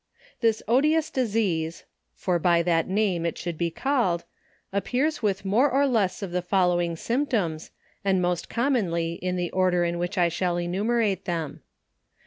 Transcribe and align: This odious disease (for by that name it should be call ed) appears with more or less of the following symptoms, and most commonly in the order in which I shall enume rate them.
This 0.39 0.63
odious 0.67 1.11
disease 1.11 1.83
(for 2.15 2.39
by 2.39 2.63
that 2.63 2.87
name 2.87 3.23
it 3.23 3.37
should 3.37 3.55
be 3.55 3.69
call 3.69 4.15
ed) 4.15 4.23
appears 4.73 5.21
with 5.21 5.45
more 5.45 5.69
or 5.69 5.85
less 5.85 6.23
of 6.23 6.31
the 6.31 6.41
following 6.41 6.95
symptoms, 6.95 7.69
and 8.03 8.19
most 8.19 8.49
commonly 8.49 9.19
in 9.21 9.35
the 9.35 9.51
order 9.51 9.83
in 9.85 9.99
which 9.99 10.17
I 10.17 10.27
shall 10.27 10.55
enume 10.55 10.89
rate 10.97 11.25
them. 11.25 11.61